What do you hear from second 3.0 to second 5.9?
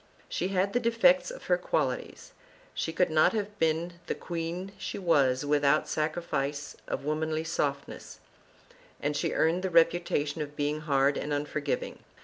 not have been the queen she was without